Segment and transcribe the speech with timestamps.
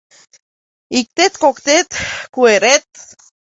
[0.99, 1.89] Иктет-коктет
[2.33, 2.87] куэрет